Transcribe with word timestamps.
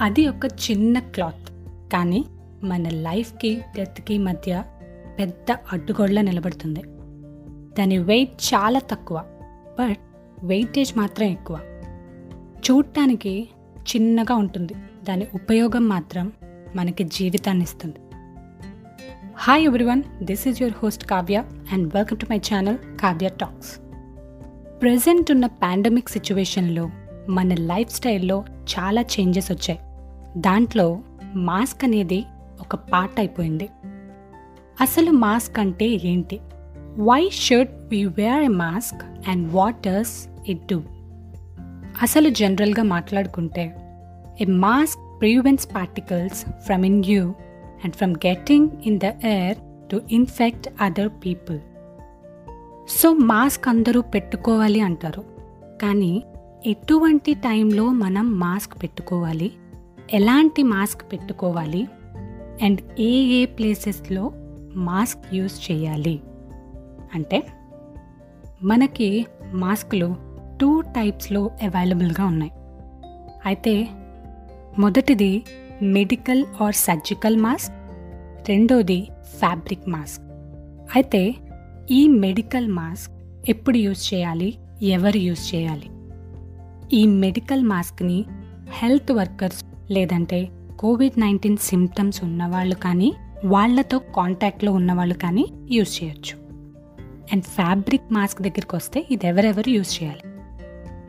అది 0.00 0.28
ఒక 0.28 0.46
చిన్న 0.46 0.98
క్లాత్. 0.98 1.52
కానీ 1.92 2.24
మన 2.62 2.88
లైఫ్కి 2.88 3.60
డెత్కి 3.76 4.18
మధ్య 4.18 4.64
పెద్ద 5.18 5.56
అడ్డుగోడలా 5.72 6.22
నిలబడుతుంది. 6.22 6.82
దాని 7.78 7.98
వెయిట్ 7.98 8.32
చాలా 8.54 8.78
తక్కువ. 8.78 9.24
బట్ 9.78 9.98
వెయిటేజ్ 10.42 10.98
మాత్రం 10.98 11.28
ఎక్కువ. 11.28 11.60
చూడటానికి 12.70 13.48
చిన్నగా 13.78 14.34
ఉంటుంది. 14.34 14.74
దాని 15.08 15.26
ఉపయోగం 15.34 15.88
మాత్రం 15.88 16.32
మనకి 16.76 17.04
జీవితాన్ని 17.04 17.64
ఇస్తుంది. 17.64 17.96
Hi 19.36 19.64
everyone 19.64 20.02
this 20.22 20.48
is 20.48 20.62
your 20.62 20.74
host 20.82 21.04
Kavya 21.04 21.44
and 21.72 21.94
welcome 21.94 22.18
to 22.18 22.26
my 22.30 22.36
channel 22.36 22.78
Kavya 23.00 23.28
talks 23.28 23.78
present 24.82 25.30
ఉన్న 25.30 25.46
పాండమిక్ 25.46 26.08
సిచ్యువేషన్లో 26.08 26.90
మన 27.28 27.54
లైఫ్ 27.54 27.90
స్టైల్లో 27.90 28.44
చాలా 28.68 29.00
చేంజెస్ 29.00 29.52
వచ్చాయి. 29.52 29.80
దాంట్లో 30.40 30.98
మాస్క్ 31.34 31.84
అనేది 31.84 32.24
ఒక 32.60 32.74
పార్ట్ 32.74 33.20
అయిపోయింది. 33.20 33.68
అసలు 34.80 35.10
మాస్క్ 35.10 35.58
అంటే 35.58 36.00
ఏంటి? 36.04 36.40
Why 36.98 37.30
should 37.32 37.68
we 37.88 38.04
wear 38.04 38.42
a 38.42 38.48
mask 38.48 39.28
and 39.28 39.52
what 39.52 39.80
does 39.86 40.28
it 40.50 40.66
do 40.66 40.82
అసలు 42.02 42.28
జనరల్గా 42.28 42.82
మాట్లాడుకుంటే 42.82 43.76
a 44.40 44.44
mask 44.44 45.20
prevents 45.20 45.66
particles 45.74 46.44
from 46.60 46.86
in 46.86 47.04
you 47.06 47.34
and 47.84 47.94
from 47.94 48.14
getting 48.26 48.68
in 48.86 49.00
the 49.00 49.04
air 49.04 49.56
to 49.90 50.00
infect 50.10 50.68
other 50.80 51.08
people 51.08 51.58
so 53.02 53.12
mask 53.12 53.68
అందరూ 53.68 54.00
పెట్టుకోవాలి 54.00 54.80
అంటారు. 54.80 55.24
కానీ 55.82 56.22
ఎటువంటి 56.66 57.34
టైంలో 57.34 57.92
మనం 57.92 58.38
మాస్క్ 58.38 58.82
పెట్టుకోవాలి? 58.82 59.52
ఎలాంటి 60.12 60.62
మాస్క్ 60.62 61.12
పెట్టుకోవాలి? 61.12 61.88
అండ్ 62.62 62.80
ఏ 63.00 63.10
ఏ 63.10 63.46
ప్లేసెస్లో 63.46 64.32
మాస్క్ 64.74 65.34
యూస్ 65.34 65.72
చేయాలి? 65.72 66.20
అంటే 67.14 67.46
మనకి 68.62 69.26
మాస్కులు 69.52 70.16
టూ 70.60 70.80
టైప్స్లో 70.80 71.50
అవైలబుల్గా 71.62 72.26
ఉన్నాయి. 72.26 72.52
అయితే 73.46 73.88
మొదటిది 74.78 75.42
మెడికల్ 75.82 76.44
ఆర్ 76.60 76.74
సర్జికల్ 76.74 77.36
మాస్క్ 77.36 77.74
రెండోది 78.48 79.08
ఫ్యాబ్రిక్ 79.38 79.88
మాస్క్. 79.88 80.24
అయితే 80.96 81.34
ఈ 81.90 82.08
మెడికల్ 82.08 82.68
మాస్క్ 82.68 83.12
ఎప్పుడు 83.48 83.76
యూజ్ 83.76 84.14
చేయాలి? 84.14 84.58
ఎవరు 84.82 85.16
యూజ్ 85.16 85.54
చేయాలి? 85.54 85.90
ఈ 86.92 87.06
మెడికల్ 87.06 87.62
మాస్క్ని 87.62 88.24
హెల్త్ 88.82 89.12
వర్కర్స్ 89.12 89.92
లేదంటే 89.92 90.48
కోవిడ్ 90.78 91.20
నైన్టీన్ 91.20 91.56
సిమ్టమ్స్ 91.56 92.24
ఉన్నవాళ్ళు 92.24 92.74
కానీ 92.74 93.14
వాళ్ళతో 93.44 93.98
కాంటాక్ట్లో 93.98 94.72
ఉన్నవాళ్ళు 94.72 95.14
కానీ 95.14 95.46
యూజ్ 95.70 96.04
చేయొచ్చు. 96.04 96.38
అండ్ 97.32 97.44
ఫ్యాబ్రిక్ 97.44 98.12
మాస్క్ 98.12 98.42
దగ్గరికి 98.42 98.76
వస్తే 98.76 99.06
ఇది 99.10 99.26
ఎవరెవరు 99.26 99.70
యూజ్ 99.70 100.02
చేయాలి? 100.02 100.34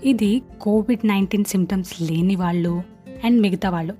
ఇది 0.09 0.41
కోవిడ్ 0.61 1.07
నైన్టీన్ 1.07 1.45
సిమ్టమ్స్ 1.45 2.01
లేని 2.01 2.35
వాళ్ళు 2.35 2.83
అండ్ 3.25 3.41
మిగతా 3.41 3.69
వాళ్ళు 3.69 3.95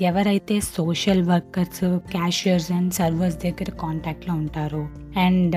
ఎవరైతే 0.00 0.60
social 0.60 1.22
workers 1.22 1.98
cashiers 1.98 2.72
and 2.72 2.92
servers 2.92 3.36
దగ్గర 3.36 3.70
కాంటాక్ట్లో 3.70 4.34
ఉంటారో 4.34 4.88
అండ్ 5.18 5.56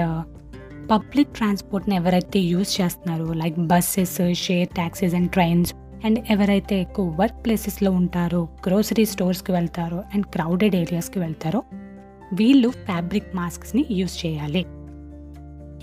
పబ్లిక్ 0.91 1.35
ట్రాన్స్పోర్ట్ని 1.35 1.95
ఎవరైతే 1.95 2.39
యూజ్ 2.39 2.81
చేస్తున్నారో 2.81 3.33
like 3.33 3.59
buses 3.59 4.33
share 4.33 4.69
taxis 4.69 5.15
and 5.15 5.31
trains 5.31 5.73
and 6.05 6.19
ఎవరైతే 6.29 6.81
ఎక్కువ 6.81 7.15
వర్క్ 7.19 7.45
ప్లేసెస్లో 7.45 7.91
ఉంటారో 7.91 8.47
గ్రోసరీ 8.67 9.05
స్టోర్స్కి 9.05 9.51
వెళ్తారో 9.51 10.03
అండ్ 10.13 10.25
క్రౌడెడ్ 10.25 10.75
ఏరియాస్కి 10.75 11.19
వెళ్తారో 11.19 11.63
వీళ్ళు 12.33 12.69
ఫ్యాబ్రిక్ 12.69 13.35
మాస్క్స్ని 13.35 13.85
యూజ్ 13.91 14.25
చేయాలి. 14.25 14.65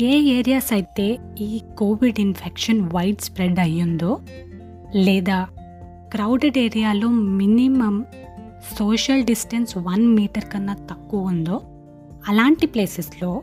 ఏ 0.05 0.21
ఏరియాస్ 0.21 0.73
అయితే 0.73 1.19
ఈ 1.41 1.61
కోవిడ్ 1.79 2.21
ఇన్ఫెక్షన్ 2.21 2.81
వైడ్ 2.81 3.21
స్ప్రెడ్ 3.21 3.59
అయ్యిందో 3.59 4.19
లేదా 4.95 5.47
క్రౌడెడ్ 6.13 6.59
ఏరియాలో 6.59 7.09
minimum 7.09 8.07
social 8.79 9.25
distance 9.25 9.79
one 9.79 10.07
metre 10.09 10.45
కన్నా 10.45 10.77
తక్కువ 10.91 11.21
ఉందో 11.21 11.61
అలాంటి 12.29 12.67
ప్లేసెస్లో 12.67 13.43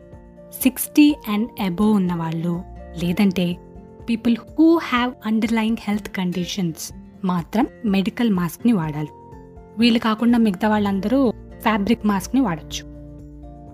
సిక్స్టీ 0.62 1.16
అండ్ 1.28 1.62
అబోవ్ 1.62 1.96
ఉన్నవాళ్ళు. 1.96 2.64
లేదంటే 3.03 3.58
people 4.09 4.36
who 4.38 4.78
have 4.78 5.14
underline 5.25 5.78
health 5.80 6.09
conditions 6.09 6.94
మాత్రం 7.25 7.68
మెడికల్ 7.86 8.30
మాస్క్ని 8.30 8.74
వాడాలి. 8.74 9.08
వీళ్ళు 9.78 10.00
కాకుండా 10.00 10.38
మిగతా 10.38 10.69
వాళ్ళందరూ 10.69 11.34
ఫ్యాబ్రిక్ 11.59 12.06
మాస్క్ని 12.06 12.42
వాడచ్చు. 12.42 12.86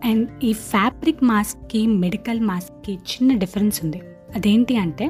అండ్ 0.05 0.29
ఈ 0.43 0.53
ఫ్యాబ్రిక్ 0.53 1.23
మాస్క్కి 1.23 1.87
మెడికల్ 1.87 2.39
మాస్క్కి 2.39 2.93
చిన్న 2.93 3.33
డిఫరెన్స్ 3.33 3.83
ఉంది. 3.83 4.01
అదేంటి 4.35 4.77
అంటే 4.77 5.09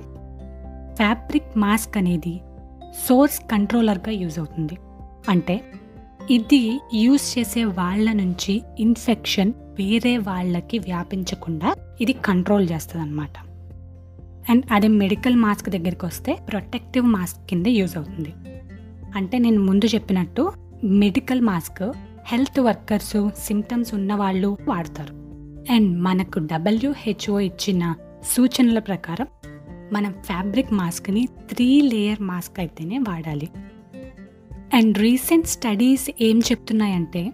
ఫ్యాబ్రిక్ 0.96 1.58
మాస్క్ 1.58 1.98
అనేది 1.98 2.42
సోర్స్ 3.08 3.40
కంట్రోలర్గా 3.40 4.12
యూజ్ 4.12 4.40
అవుతుంది. 4.40 4.78
అంటే 5.30 5.62
ఇది 6.32 6.82
యూజ్ 6.94 7.40
చేసే 7.40 7.64
వాళ్ళ 7.64 8.12
నుంచి 8.12 8.62
ఇన్ఫెక్షన్ 8.80 9.54
వేరే 9.80 10.18
వాళ్ళకి 10.18 10.80
వ్యాపించకుండా 10.80 11.76
ఇది 12.02 12.14
కంట్రోల్ 12.14 12.70
చేస్తుంది 12.72 13.06
అనమాట 13.06 13.36
అండ్ 14.50 14.66
అదే 14.72 14.88
మెడికల్ 14.88 15.36
మాస్క్ 15.36 15.70
దగ్గరికి 15.70 16.06
వస్తే 16.06 16.38
ప్రొటెక్టివ్ 16.52 17.06
మాస్క్ 17.06 17.50
కింద 17.50 17.68
యూజ్ 17.68 17.98
అవుతుంది. 17.98 18.34
అంటే 19.16 19.38
నేను 19.38 19.62
ముందు 19.62 19.86
చెప్పినట్టు 19.86 20.52
medical 20.84 21.42
mask 21.42 21.94
health 22.28 22.60
workers 22.60 23.30
symptoms 23.38 23.94
ఉన్న 23.94 24.14
వాళ్ళు 24.14 24.58
వాడతారు. 24.68 25.14
అండ్ 25.74 26.02
మనకు 26.02 26.40
డబ్ల్యూహెచ్ఓ 26.40 27.40
ఇచ్చిన 27.40 27.96
సూచనల 28.24 28.80
ప్రకారం 28.80 29.28
మనం 29.94 30.16
ఫ్యాబ్రిక్ 30.22 30.74
మాస్క్ని 30.74 31.28
త్రీ 31.52 31.82
లేయర్ 31.82 32.22
మాస్క్ 32.22 32.60
అయితేనే 32.60 32.98
వాడాలి. 32.98 33.50
అండ్ 34.74 34.98
రీసెంట్ 34.98 35.48
స్టడీస్ 35.48 36.10
ఏం 36.22 36.40
చెప్తున్నాయంటే 36.40 37.32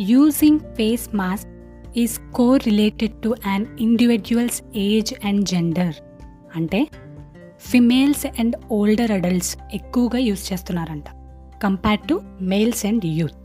using 0.00 0.60
face 0.60 1.16
mask 1.16 1.59
is 1.96 2.18
correlated 2.56 3.12
to 3.22 3.34
on 3.46 3.66
individuals 3.80 4.62
age 4.76 5.14
and 5.24 5.42
gender 5.48 5.96
అంటే 6.56 6.80
ఫిమేల్స్ 7.60 8.26
అండ్ 8.40 8.56
ఓల్డర్ 8.70 9.12
అడల్ట్స్ 9.12 9.56
ఎక్కువగా 9.74 10.18
యూజ్ 10.18 10.52
చేస్తున్నారంట 10.52 11.08
compared 11.62 12.06
to 12.08 12.16
males 12.42 12.86
and 12.86 13.06
youth 13.06 13.36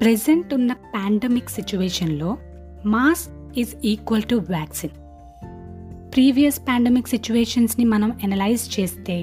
present 0.00 0.54
ఉన్న 0.54 0.72
పాండమిక్ 0.94 1.50
సిచ్యువేషన్లో 1.50 2.30
mask 2.86 3.58
is 3.58 3.74
equal 3.84 4.22
to 4.22 4.36
vaccine 4.48 4.94
previous 6.14 6.60
pandemic 6.68 7.08
సిచ్యువేషన్స్ని 7.08 7.84
మనం 7.84 8.12
analyse 8.24 8.80
చేస్తే 8.80 9.16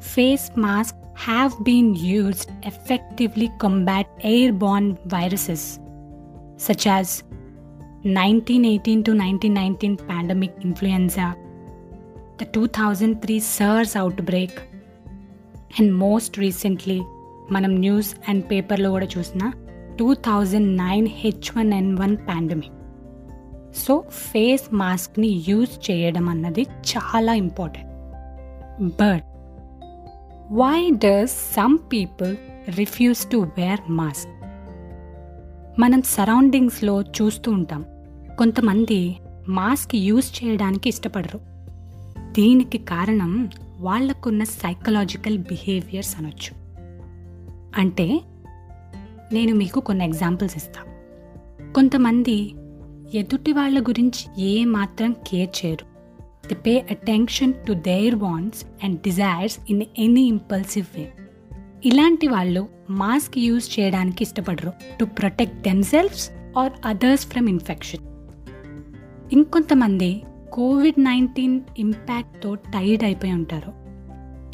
face 0.00 0.58
mask 0.58 0.98
have 1.24 1.52
been 1.62 1.96
used 2.06 2.66
effectively 2.66 3.48
combat 3.62 4.10
airborne 4.52 4.92
viruses 5.06 5.66
such 6.60 6.88
as 6.88 7.14
nineteen 8.06 8.66
eighteen 8.66 9.04
to 9.04 9.12
nineteen 9.12 9.54
nineteen 9.54 9.96
pandemic 9.96 10.54
influenza 10.64 11.34
the 12.42 12.44
two 12.54 12.66
thousand 12.66 13.20
three 13.20 13.40
SARS 13.40 13.96
outbreak 14.22 14.58
and 15.80 15.94
most 15.94 16.38
recently 16.38 17.02
మనం 17.50 17.76
news 17.76 18.14
and 18.28 18.44
పేపర్లో 18.50 18.90
కూడా 18.90 19.06
చూసిన 19.18 19.52
two 19.98 20.14
thousand 20.14 20.76
nine 20.76 21.08
H 21.10 21.58
one 21.58 21.74
N 21.74 21.98
one 21.98 22.16
pandemic 22.16 22.72
so 23.76 24.04
face 24.10 24.74
మాస్క్ని 24.74 25.44
use 25.48 25.90
చేయడం 25.90 26.28
అన్నది 26.28 26.62
చాలా 26.62 27.34
important 27.34 27.90
but 28.82 29.24
why 30.52 30.90
does 30.90 31.54
some 31.54 31.78
people 31.92 32.36
refuse 32.76 33.30
to 33.30 33.36
wear 33.36 33.80
mask 33.90 34.28
మనం 35.80 36.02
సరౌండింగ్స్లో 36.02 37.02
చూస్తూ 37.02 37.52
ఉంటాం. 37.52 37.84
కొంతమంది 38.38 39.16
మాస్క్ 39.48 39.96
యూజ్ 39.96 40.44
చేయడానికి 40.44 40.88
ఇష్టపడరు. 40.88 41.40
దీనికి 42.32 42.78
కారణం 42.78 43.50
వాళ్ళకున్న 43.78 44.44
సైకలాజికల్ 44.44 45.38
బిహేవియర్స్ 45.38 46.16
అనొచ్చు. 46.18 46.52
అంటే 47.80 48.20
నేను 49.32 49.54
మీకు 49.54 49.80
కొన్ని 49.80 50.04
ఎగ్జాంపుల్స్ 50.04 50.56
ఇస్తాను 50.56 50.92
కొంతమంది 51.72 52.54
ఎదుటి 53.14 53.52
వాళ్ళ 53.52 53.82
గురించి 53.82 54.42
ఏ 54.42 54.64
మాత్రం 54.64 55.12
కేర్ 55.12 55.66
చేయరు. 55.66 55.84
They 56.48 56.54
pay 56.54 56.86
attention 56.90 57.52
to 57.68 57.72
their 57.72 58.14
wants 58.14 58.64
and 58.84 59.00
desires 59.00 59.58
in 59.70 59.82
any 59.98 60.22
impulsive 60.22 60.98
way 60.98 61.12
ఇలాంటి 61.84 62.26
వాళ్ళు 62.26 62.68
మాస్క్ 62.90 63.38
యూజ్ 63.38 63.80
చేయడానికి 63.80 64.24
ఇష్టపడరు. 64.24 64.72
To 65.00 65.04
protect 65.04 65.56
themselves 65.56 66.30
or 66.58 66.72
others 66.84 67.26
from 67.26 67.48
infection 67.48 68.15
ఇంకొంతమంది 69.32 70.22
కోవిడ్ 70.52 71.04
నైన్టీన్ 71.04 71.60
ఇంపాక్ట్తో 71.78 72.54
టైర్డ్ 72.54 73.04
అయిపోయి 73.04 73.32
ఉంటారు. 73.32 73.72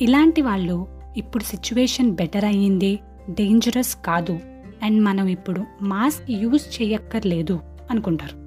ఇలాంటి 0.03 0.43
వాళ్ళు 0.43 0.87
ఇప్పుడు 1.17 1.45
సిచ్యువేషన్ 1.45 2.11
బెటర్ 2.11 2.45
అయ్యింది 2.45 2.99
డేంజరస్ 3.31 3.97
కాదు 4.05 4.39
అండ్ 4.83 5.05
మనం 5.05 5.27
ఇప్పుడు 5.27 5.65
మాస్క్ 5.83 6.31
యూజ్ 6.31 6.83
చేయక్కర్లేదు 6.83 7.61
అనుకుంటారు. 7.91 8.43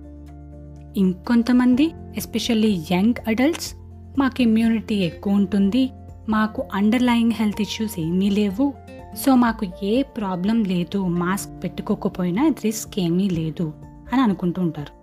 ఇంకొంతమంది 1.00 1.92
ఎస్పెషల్లీ 2.18 2.86
యంగ్ 2.92 3.13
అడల్ట్స్ 3.28 3.75
మాకు 4.19 4.42
ఇమ్యూనిటీ 4.42 4.95
ఎక్కువ 4.95 5.33
ఉంటుంది 5.33 5.89
మాకు 6.30 6.63
అండర్లయింగ్ 6.74 7.31
హెల్త్ 7.31 7.62
ఇష్యూస్ 7.62 8.00
ఏమీ 8.00 8.30
లేవు 8.30 8.74
సో 9.25 9.36
మాకు 9.36 9.68
ఏ 9.83 10.01
ప్రాబ్లం 10.01 10.63
లేదు 10.63 11.07
మాస్క్ 11.07 11.63
పెట్టుకోకపోయినా 11.63 12.48
రిస్క్ 12.48 13.00
ఏమీ 13.00 13.30
లేదు 13.30 13.74
అని 14.13 14.21
అనుకుంటూ 14.21 14.62
ఉంటారు. 14.62 14.94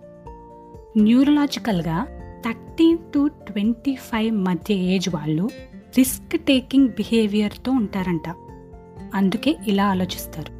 న్యూరలాజికల్గా 0.97 2.07
థర్టీన్ 2.45 2.97
టు 3.13 3.27
ట్వంటీ 3.27 3.95
ఫైవ్ 3.95 4.37
మధ్య 4.37 4.73
ఏజ్ 4.73 5.09
వాళ్ళు 5.09 5.49
రిస్క్ 5.97 6.41
టేకింగ్ 6.41 6.87
బిహేవియర్తో 6.87 7.71
ఉంటారంట. 7.71 8.29
అందుకే 9.15 9.55
ఇలా 9.67 9.85
ఆలోచిస్తారు. 9.85 10.53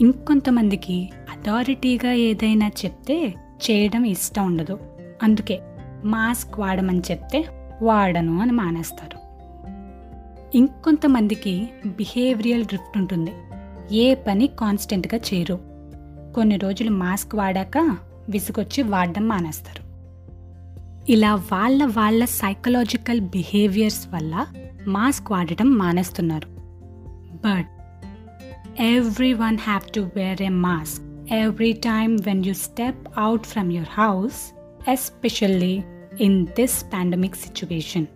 ఇంకొంతమందికి 0.00 1.10
అథారిటీగా 1.32 2.12
ఏదైనా 2.12 2.68
చెప్తే 2.68 3.34
చేయడం 3.70 4.04
ఇష్టం 4.04 4.46
ఉండదు. 4.46 4.78
అందుకే 5.22 5.60
మాస్క్ 6.04 6.58
వాడమని 6.58 7.02
చెప్తే 7.10 7.44
వాడను 7.82 8.40
అని 8.40 8.52
మానేస్తారు. 8.52 9.22
ఇంకొంతమందికి 10.56 11.68
బిహేవియల్ 11.86 12.64
డ్రిఫ్ట్ 12.64 12.98
ఉంటుంది. 12.98 13.32
ఏ 13.92 14.14
పని 14.14 14.46
కాన్స్టెంట్గా 14.46 15.20
చేయరు. 15.34 15.58
కొన్ని 16.34 16.56
రోజులు 16.56 16.90
మాస్క్ 16.90 17.34
వాడాక 17.34 17.96
విసుగొచ్చి 18.32 18.82
వాడడం 18.82 19.28
మానేస్తారు. 19.28 19.92
ఇలా 21.12 21.34
వాళ్ళ 21.34 21.84
వాళ్ళ 21.84 22.24
సైకలాజికల్ 22.24 23.20
బిహేవియర్స్ 23.20 24.08
వల్ల 24.08 24.46
మాస్క్ 24.86 25.30
వాడటం 25.30 25.78
మానేస్తున్నారు. 25.78 26.48
But 27.46 27.68
everyone 29.32 29.58
have 29.58 29.94
to 29.94 30.10
wear 30.16 30.42
a 30.42 30.48
mask 30.48 31.34
every 31.34 31.72
time 31.72 32.18
when 32.26 32.46
you 32.46 32.54
step 32.54 33.08
out 33.18 33.46
from 33.46 33.72
your 33.72 34.00
house 34.00 34.54
especially 34.90 35.84
in 36.20 36.46
this 36.46 36.84
pandemic 36.84 37.36
situation 37.36 38.06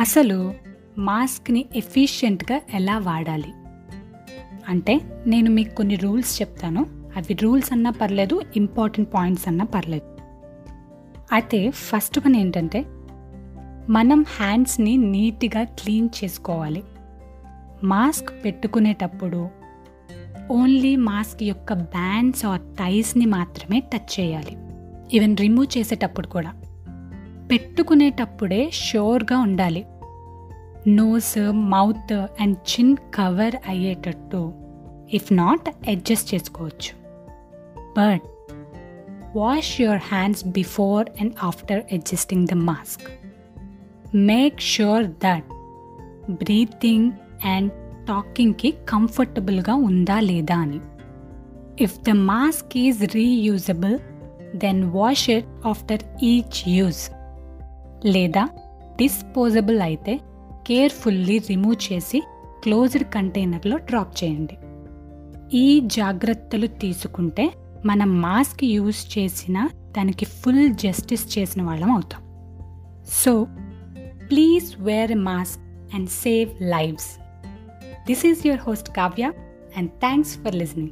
అసలు 0.00 0.54
మాస్క్ని 0.98 1.64
ఎఫిషియెంట్గా 1.76 2.60
ఎలా 2.74 2.98
వాడాలి? 2.98 3.52
అంటే 4.68 5.00
నేను 5.26 5.50
మీకు 5.50 5.74
కొన్ని 5.74 5.94
రూల్స్ 5.94 6.40
చెప్తాను. 6.40 6.99
అవి 7.16 7.34
రూల్స్ 7.34 7.72
అన్నా 7.72 7.90
పర్లేదు 7.90 8.42
ఇంపార్టెంట్ 8.56 9.14
పాయింట్స్ 9.14 9.48
అన్నా 9.48 9.64
పర్లేదు. 9.64 10.20
అయితే 11.32 11.70
ఫస్ట్ 11.70 12.18
వన్ 12.18 12.36
ఏంటంటే 12.36 12.84
మనం 13.88 14.24
హ్యాండ్స్ని 14.28 14.96
నీట్గా 14.96 15.64
క్లీన్ 15.64 16.08
చేసుకోవాలి. 16.24 16.84
మాస్క్ 17.84 18.44
పెట్టుకునేటప్పుడు 18.44 19.48
ఓన్లీ 20.50 20.96
మాస్క్ 20.96 21.42
యొక్క 21.42 21.72
బ్యాండ్స్ 21.72 22.46
ఆర్ 22.46 22.60
టైస్ని 22.60 23.26
మాత్రమే 23.26 23.80
టచ్ 23.80 24.20
చేయాలి. 24.20 24.56
ఈవెన్ 25.16 25.36
రిమూవ్ 25.36 25.78
చేసేటప్పుడు 25.78 26.26
కూడా. 26.26 26.52
పెట్టుకునేటప్పుడే 27.50 28.70
షోర్గా 28.72 29.38
ఉండాలి. 29.38 29.86
Nose 30.88 31.52
mouth 31.52 32.12
and 32.12 32.56
chin 32.56 32.96
cover 33.14 33.56
అయ్యేటట్టు. 33.68 34.52
ఇఫ్ 35.14 35.32
నాట్ 35.32 35.90
అడ్జస్ట్ 35.90 36.34
చేసుకోవచ్చు. 36.34 36.99
But 37.96 38.22
wash 39.36 39.80
your 39.80 39.98
hands 39.98 40.44
before 40.44 41.08
and 41.20 41.32
after 41.42 41.82
adjusting 41.92 42.46
the 42.46 42.52
mask 42.52 43.02
make 44.16 44.60
sure 44.60 45.06
that 45.06 45.44
breathing 46.32 47.10
and 47.44 47.72
టాకింగ్కి 48.08 48.74
కంఫర్టబుల్గా 48.88 49.74
ఉందా 49.74 50.20
లేదా 50.20 50.56
అని. 50.56 50.80
If 51.80 52.00
the 52.00 52.10
mask 52.10 52.78
is 52.78 53.14
reusable 53.14 53.98
then 54.56 54.84
wash 54.84 55.30
it 55.30 55.46
after 55.66 56.02
each 56.22 56.68
use 56.68 57.10
లేదా 58.06 58.48
disposable 58.96 59.80
అయితే 59.80 60.20
carefully 60.66 61.38
remove 61.38 61.92
చేసి 61.92 62.22
closed 62.62 63.04
కంటైనర్లో 63.04 63.76
drop 63.76 64.24
చేయండి. 64.24 64.56
ఈ 65.56 65.80
జాగ్రత్తలు 65.80 66.66
తీసుకుంటే 66.66 67.52
మనం 67.86 68.22
మాస్క్ 68.22 68.64
యూజ్ 68.64 69.18
చేసిన 69.18 69.68
దానికి 69.96 70.24
ఫుల్ 70.24 70.74
జస్టిస్ 70.74 71.38
చేసిన 71.38 71.62
వాళ్ళం 71.62 71.90
అవుతాం. 71.90 72.22
So 73.08 73.46
please 74.30 74.80
wear 74.80 75.12
a 75.12 75.14
mask 75.14 75.60
and 75.94 76.08
save 76.08 76.50
lives. 76.62 77.08
This 78.06 78.26
is 78.26 78.46
your 78.46 78.60
host 78.60 78.96
Kavya 78.96 79.32
and 79.76 79.90
thanks 79.90 80.38
for 80.38 80.54
listening 80.54 80.90